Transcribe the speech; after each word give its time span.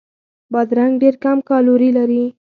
بادرنګ 0.51 0.93
ډېر 1.01 1.15
کم 1.23 1.37
کالوري 1.49 1.89
لري. 1.97 2.23